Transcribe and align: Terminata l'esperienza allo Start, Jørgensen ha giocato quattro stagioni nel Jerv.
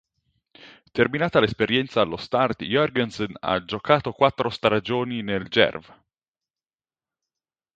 Terminata 0.99 1.41
l'esperienza 1.41 2.01
allo 2.01 2.17
Start, 2.17 2.63
Jørgensen 2.63 3.35
ha 3.39 3.63
giocato 3.63 4.13
quattro 4.13 4.49
stagioni 4.49 5.21
nel 5.21 5.47
Jerv. 5.47 5.95